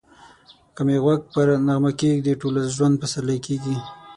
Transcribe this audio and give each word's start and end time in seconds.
که 0.75 0.81
می 0.87 0.95
غوږ 1.03 1.21
پر 1.33 1.47
نغمه 1.67 1.91
کښېږدې 1.99 2.33
ټوله 2.41 2.59
ژوند 2.75 2.95
پسرلی 3.01 3.37
کېږی 3.45 3.77